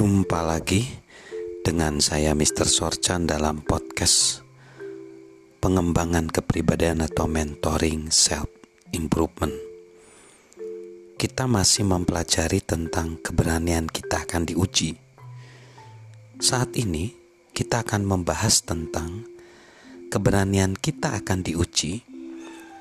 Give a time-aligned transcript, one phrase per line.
[0.00, 0.80] Jumpa lagi
[1.60, 2.64] dengan saya Mr.
[2.64, 4.40] Sorchan dalam podcast
[5.60, 8.48] pengembangan kepribadian atau mentoring self
[8.96, 9.52] improvement.
[11.20, 14.96] Kita masih mempelajari tentang keberanian kita akan diuji.
[16.40, 17.12] Saat ini
[17.52, 19.28] kita akan membahas tentang
[20.08, 22.00] keberanian kita akan diuji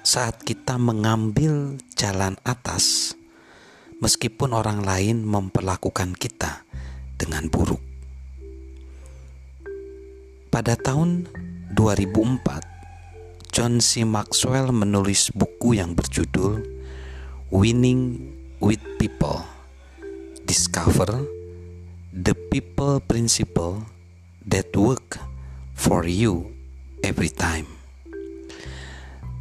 [0.00, 3.12] saat kita mengambil jalan atas
[4.00, 6.64] meskipun orang lain memperlakukan kita
[7.22, 7.78] dengan buruk.
[10.50, 11.30] Pada tahun
[11.78, 14.02] 2004, John C.
[14.02, 16.66] Maxwell menulis buku yang berjudul
[17.54, 19.46] Winning with People.
[20.42, 21.22] Discover
[22.10, 23.86] the people principle
[24.44, 25.22] that work
[25.78, 26.50] for you
[27.06, 27.70] every time.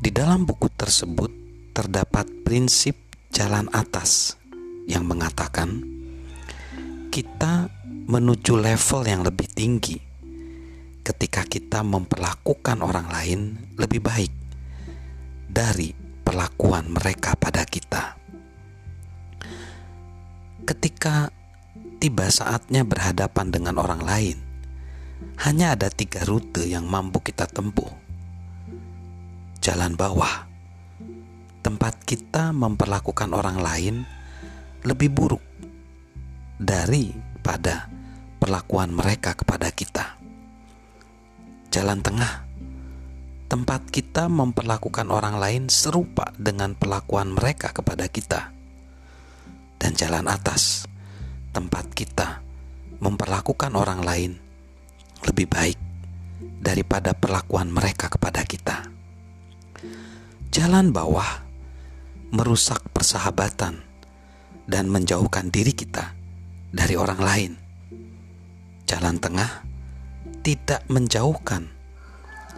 [0.00, 1.32] Di dalam buku tersebut
[1.74, 2.94] terdapat prinsip
[3.32, 4.36] jalan atas
[4.90, 5.99] yang mengatakan
[7.40, 9.96] kita menuju level yang lebih tinggi
[11.00, 13.40] ketika kita memperlakukan orang lain
[13.80, 14.28] lebih baik
[15.48, 18.20] dari perlakuan mereka pada kita.
[20.68, 21.32] Ketika
[21.96, 24.36] tiba saatnya berhadapan dengan orang lain,
[25.40, 27.88] hanya ada tiga rute yang mampu kita tempuh.
[29.64, 30.44] Jalan bawah,
[31.64, 34.04] tempat kita memperlakukan orang lain
[34.84, 35.40] lebih buruk
[37.50, 37.90] daripada
[38.38, 40.14] perlakuan mereka kepada kita.
[41.74, 42.46] Jalan tengah,
[43.50, 48.54] tempat kita memperlakukan orang lain serupa dengan perlakuan mereka kepada kita.
[49.82, 50.86] Dan jalan atas,
[51.50, 52.38] tempat kita
[53.02, 54.38] memperlakukan orang lain
[55.26, 55.78] lebih baik
[56.62, 58.86] daripada perlakuan mereka kepada kita.
[60.54, 61.42] Jalan bawah
[62.30, 63.82] merusak persahabatan
[64.70, 66.19] dan menjauhkan diri kita
[66.70, 67.52] dari orang lain.
[68.86, 69.62] Jalan tengah
[70.42, 71.70] tidak menjauhkan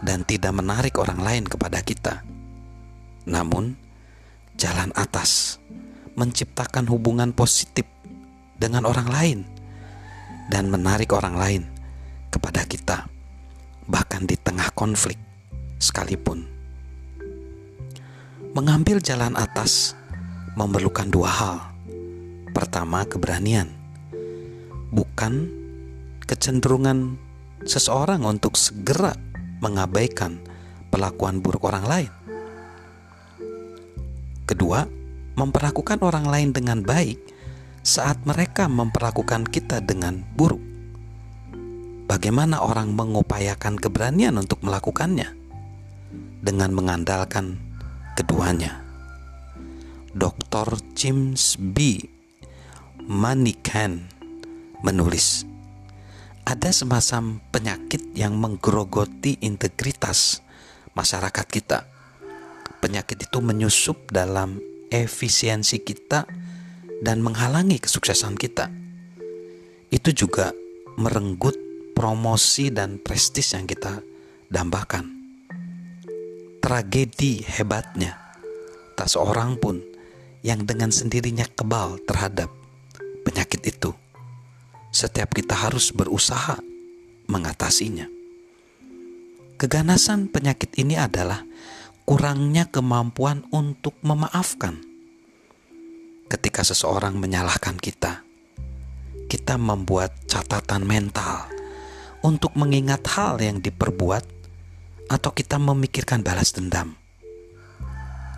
[0.00, 2.24] dan tidak menarik orang lain kepada kita.
[3.28, 3.76] Namun,
[4.56, 5.60] jalan atas
[6.16, 7.84] menciptakan hubungan positif
[8.56, 9.38] dengan orang lain
[10.48, 11.62] dan menarik orang lain
[12.32, 13.08] kepada kita,
[13.88, 15.16] bahkan di tengah konflik
[15.76, 16.48] sekalipun.
[18.52, 19.96] Mengambil jalan atas
[20.60, 21.72] memerlukan dua hal
[22.52, 23.72] Pertama, keberanian,
[24.92, 25.48] bukan
[26.28, 27.16] kecenderungan
[27.64, 29.16] seseorang untuk segera
[29.64, 30.38] mengabaikan
[30.92, 32.12] perlakuan buruk orang lain.
[34.44, 34.84] Kedua,
[35.34, 37.16] memperlakukan orang lain dengan baik
[37.80, 40.60] saat mereka memperlakukan kita dengan buruk.
[42.06, 45.32] Bagaimana orang mengupayakan keberanian untuk melakukannya?
[46.42, 47.56] Dengan mengandalkan
[48.18, 48.84] keduanya.
[50.12, 50.76] Dr.
[50.92, 52.04] James B.
[53.02, 54.21] Manikan
[54.82, 55.46] menulis,
[56.42, 60.42] ada semacam penyakit yang menggerogoti integritas
[60.98, 61.86] masyarakat kita.
[62.82, 64.58] Penyakit itu menyusup dalam
[64.90, 66.26] efisiensi kita
[67.00, 68.68] dan menghalangi kesuksesan kita.
[69.88, 70.50] Itu juga
[70.98, 71.54] merenggut
[71.94, 74.02] promosi dan prestis yang kita
[74.50, 75.08] dambakan.
[76.58, 78.18] Tragedi hebatnya,
[78.98, 79.82] tak seorang pun
[80.42, 82.50] yang dengan sendirinya kebal terhadap
[83.22, 83.94] penyakit itu.
[85.02, 86.62] Setiap kita harus berusaha
[87.26, 88.06] mengatasinya.
[89.58, 91.42] Keganasan penyakit ini adalah
[92.06, 94.78] kurangnya kemampuan untuk memaafkan.
[96.30, 98.22] Ketika seseorang menyalahkan kita,
[99.26, 101.50] kita membuat catatan mental
[102.22, 104.22] untuk mengingat hal yang diperbuat,
[105.10, 106.94] atau kita memikirkan balas dendam.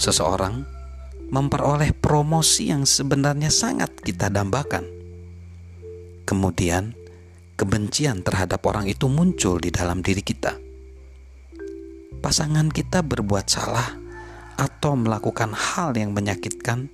[0.00, 0.64] Seseorang
[1.28, 4.93] memperoleh promosi yang sebenarnya sangat kita dambakan.
[6.24, 6.96] Kemudian,
[7.54, 10.56] kebencian terhadap orang itu muncul di dalam diri kita.
[12.20, 14.00] Pasangan kita berbuat salah
[14.56, 16.88] atau melakukan hal yang menyakitkan,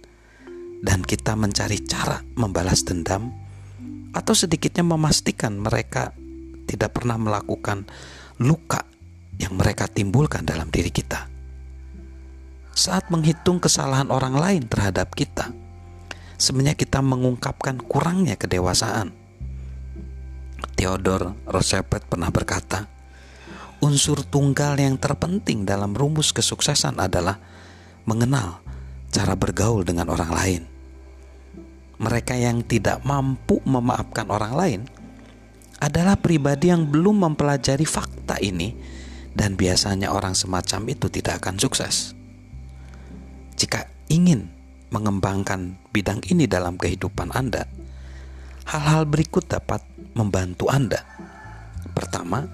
[0.80, 3.30] dan kita mencari cara membalas dendam,
[4.10, 6.10] atau sedikitnya memastikan mereka
[6.66, 7.86] tidak pernah melakukan
[8.42, 8.82] luka
[9.38, 11.30] yang mereka timbulkan dalam diri kita
[12.80, 15.52] saat menghitung kesalahan orang lain terhadap kita,
[16.40, 19.12] sebenarnya kita mengungkapkan kurangnya kedewasaan.
[20.80, 22.88] Theodore Roosevelt pernah berkata,
[23.84, 27.36] unsur tunggal yang terpenting dalam rumus kesuksesan adalah
[28.08, 28.64] mengenal
[29.12, 30.62] cara bergaul dengan orang lain.
[32.00, 34.80] Mereka yang tidak mampu memaafkan orang lain
[35.84, 38.72] adalah pribadi yang belum mempelajari fakta ini,
[39.36, 42.16] dan biasanya orang semacam itu tidak akan sukses.
[43.52, 44.48] Jika ingin
[44.88, 47.68] mengembangkan bidang ini dalam kehidupan Anda,
[48.68, 49.80] hal-hal berikut dapat
[50.12, 51.00] membantu Anda.
[51.94, 52.44] Pertama,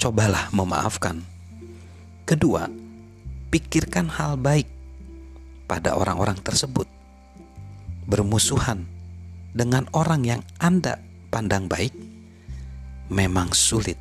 [0.00, 1.22] cobalah memaafkan.
[2.24, 2.70] Kedua,
[3.50, 4.68] pikirkan hal baik
[5.66, 6.86] pada orang-orang tersebut.
[8.06, 8.86] Bermusuhan
[9.50, 10.98] dengan orang yang Anda
[11.30, 11.94] pandang baik
[13.10, 13.98] memang sulit.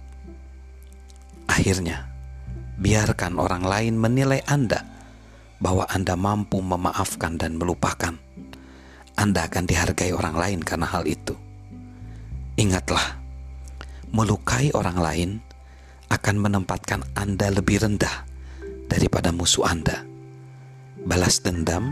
[1.50, 2.06] Akhirnya,
[2.78, 4.86] biarkan orang lain menilai Anda
[5.58, 8.29] bahwa Anda mampu memaafkan dan melupakan.
[9.20, 11.36] Anda akan dihargai orang lain karena hal itu.
[12.56, 13.20] Ingatlah,
[14.16, 15.30] melukai orang lain
[16.08, 18.24] akan menempatkan Anda lebih rendah
[18.88, 20.08] daripada musuh Anda.
[21.04, 21.92] Balas dendam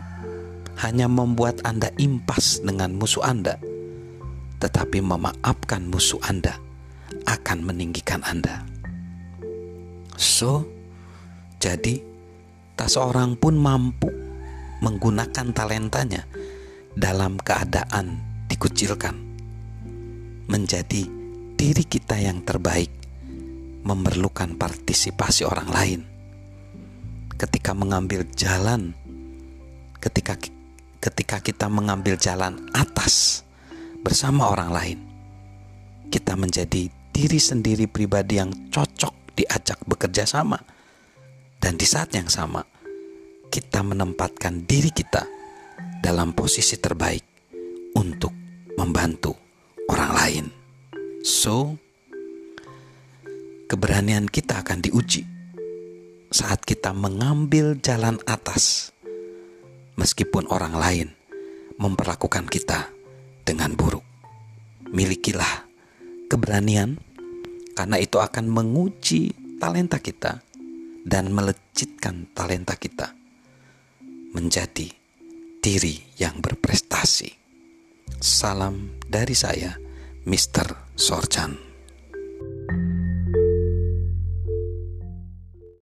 [0.79, 3.59] hanya membuat Anda impas dengan musuh Anda,
[4.63, 6.55] tetapi memaafkan musuh Anda
[7.27, 8.63] akan meninggikan Anda.
[10.15, 10.63] So,
[11.59, 11.99] jadi
[12.79, 14.07] tak seorang pun mampu
[14.79, 16.23] menggunakan talentanya
[16.97, 18.17] dalam keadaan
[18.49, 19.13] dikucilkan.
[20.49, 21.05] Menjadi
[21.53, 22.89] diri kita yang terbaik
[23.85, 26.01] memerlukan partisipasi orang lain.
[27.37, 28.97] Ketika mengambil jalan,
[30.01, 30.41] ketika
[30.97, 33.45] ketika kita mengambil jalan atas
[34.01, 34.99] bersama orang lain,
[36.09, 40.57] kita menjadi diri sendiri pribadi yang cocok diajak bekerja sama.
[41.61, 42.61] Dan di saat yang sama,
[43.49, 45.36] kita menempatkan diri kita
[46.07, 47.51] dalam posisi terbaik
[47.99, 48.31] untuk
[48.79, 49.35] membantu
[49.91, 50.45] orang lain.
[51.19, 51.75] So,
[53.67, 55.27] keberanian kita akan diuji
[56.31, 58.95] saat kita mengambil jalan atas,
[59.99, 61.07] meskipun orang lain
[61.75, 62.87] memperlakukan kita
[63.43, 64.07] dengan buruk.
[64.87, 65.67] Milikilah
[66.31, 67.03] keberanian,
[67.75, 70.39] karena itu akan menguji talenta kita
[71.03, 73.11] dan melecitkan talenta kita
[74.31, 75.06] menjadi
[75.59, 77.29] diri yang berprestasi.
[78.17, 79.77] Salam dari saya,
[80.25, 80.95] Mr.
[80.97, 81.66] Sorchan.